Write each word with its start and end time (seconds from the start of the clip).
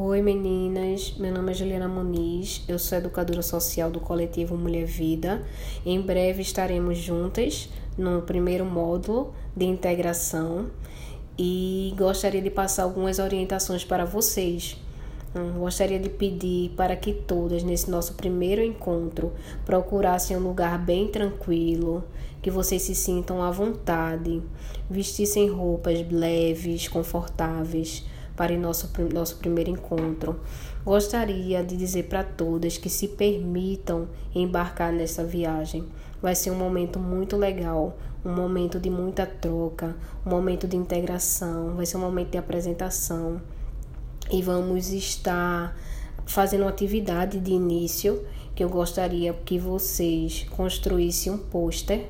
Oi 0.00 0.22
meninas, 0.22 1.16
meu 1.18 1.34
nome 1.34 1.50
é 1.50 1.54
Juliana 1.56 1.88
Muniz, 1.88 2.62
eu 2.68 2.78
sou 2.78 2.98
educadora 2.98 3.42
social 3.42 3.90
do 3.90 3.98
coletivo 3.98 4.56
Mulher 4.56 4.84
Vida. 4.84 5.44
Em 5.84 6.00
breve 6.00 6.40
estaremos 6.40 6.98
juntas 6.98 7.68
no 7.96 8.22
primeiro 8.22 8.64
módulo 8.64 9.34
de 9.56 9.64
integração 9.64 10.70
e 11.36 11.92
gostaria 11.98 12.40
de 12.40 12.48
passar 12.48 12.84
algumas 12.84 13.18
orientações 13.18 13.84
para 13.84 14.04
vocês. 14.04 14.80
Hum, 15.34 15.58
gostaria 15.58 15.98
de 15.98 16.08
pedir 16.08 16.70
para 16.76 16.94
que 16.94 17.12
todas, 17.12 17.64
nesse 17.64 17.90
nosso 17.90 18.14
primeiro 18.14 18.62
encontro, 18.62 19.32
procurassem 19.66 20.36
um 20.36 20.40
lugar 20.40 20.78
bem 20.78 21.08
tranquilo, 21.08 22.04
que 22.40 22.52
vocês 22.52 22.82
se 22.82 22.94
sintam 22.94 23.42
à 23.42 23.50
vontade, 23.50 24.40
vestissem 24.88 25.50
roupas 25.50 26.08
leves, 26.08 26.86
confortáveis 26.86 28.06
para 28.38 28.54
o 28.54 28.58
nosso, 28.58 28.88
nosso 29.12 29.36
primeiro 29.36 29.68
encontro. 29.68 30.38
Gostaria 30.84 31.62
de 31.64 31.76
dizer 31.76 32.04
para 32.04 32.22
todas 32.22 32.78
que 32.78 32.88
se 32.88 33.08
permitam 33.08 34.08
embarcar 34.32 34.92
nessa 34.92 35.24
viagem. 35.24 35.84
Vai 36.22 36.36
ser 36.36 36.52
um 36.52 36.54
momento 36.54 37.00
muito 37.00 37.36
legal, 37.36 37.98
um 38.24 38.32
momento 38.32 38.78
de 38.78 38.88
muita 38.88 39.26
troca, 39.26 39.96
um 40.24 40.30
momento 40.30 40.68
de 40.68 40.76
integração, 40.76 41.74
vai 41.74 41.84
ser 41.84 41.96
um 41.96 42.00
momento 42.00 42.30
de 42.30 42.38
apresentação. 42.38 43.42
E 44.30 44.40
vamos 44.40 44.92
estar 44.92 45.76
fazendo 46.24 46.62
uma 46.62 46.70
atividade 46.70 47.40
de 47.40 47.50
início 47.50 48.24
que 48.54 48.62
eu 48.62 48.68
gostaria 48.68 49.32
que 49.32 49.58
vocês 49.58 50.46
construíssem 50.50 51.32
um 51.32 51.38
pôster 51.38 52.06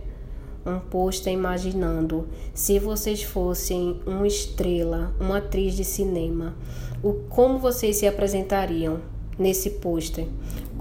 um 0.67 0.79
pôster 0.79 1.33
imaginando 1.33 2.29
se 2.53 2.79
vocês 2.79 3.23
fossem 3.23 4.01
uma 4.07 4.27
estrela, 4.27 5.15
uma 5.21 5.39
atriz 5.39 5.75
de 5.75 5.85
cinema, 5.85 6.55
o 7.03 7.13
como 7.29 7.59
vocês 7.59 7.97
se 7.97 8.07
apresentariam 8.07 9.01
nesse 9.39 9.71
pôster, 9.71 10.27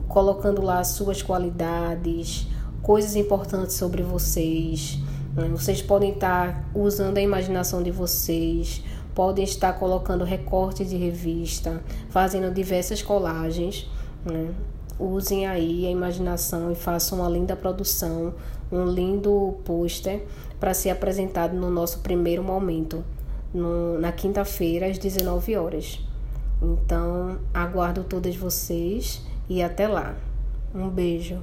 colocando 0.07 0.61
lá 0.61 0.83
suas 0.83 1.21
qualidades, 1.21 2.47
coisas 2.81 3.15
importantes 3.15 3.75
sobre 3.75 4.01
vocês. 4.01 4.97
Né? 5.35 5.47
Vocês 5.49 5.81
podem 5.81 6.11
estar 6.11 6.69
usando 6.73 7.17
a 7.17 7.21
imaginação 7.21 7.83
de 7.83 7.91
vocês, 7.91 8.83
podem 9.13 9.43
estar 9.43 9.73
colocando 9.73 10.23
recortes 10.23 10.89
de 10.89 10.97
revista, 10.97 11.83
fazendo 12.09 12.53
diversas 12.53 13.01
colagens. 13.01 13.89
Né? 14.25 14.53
Usem 14.99 15.47
aí 15.47 15.85
a 15.85 15.89
imaginação 15.89 16.71
e 16.71 16.75
façam 16.75 17.19
uma 17.19 17.29
linda 17.29 17.55
produção, 17.55 18.33
um 18.71 18.85
lindo 18.85 19.55
pôster 19.63 20.23
para 20.59 20.73
ser 20.73 20.89
apresentado 20.89 21.55
no 21.55 21.69
nosso 21.69 21.99
primeiro 21.99 22.43
momento, 22.43 23.03
no, 23.53 23.99
na 23.99 24.11
quinta-feira 24.11 24.87
às 24.87 24.97
19 24.97 25.55
horas. 25.55 25.99
Então, 26.61 27.39
aguardo 27.53 28.03
todas 28.03 28.35
vocês 28.35 29.21
e 29.47 29.61
até 29.61 29.87
lá. 29.87 30.15
Um 30.73 30.89
beijo. 30.89 31.41